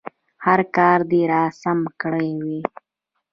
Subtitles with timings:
[0.45, 2.59] هر کار دې راسم کړی وي.